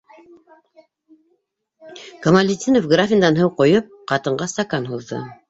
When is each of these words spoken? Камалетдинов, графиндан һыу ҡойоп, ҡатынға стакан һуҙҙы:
Камалетдинов, 2.23 2.89
графиндан 2.95 3.39
һыу 3.43 3.53
ҡойоп, 3.61 3.93
ҡатынға 4.15 4.51
стакан 4.57 4.91
һуҙҙы: 4.97 5.23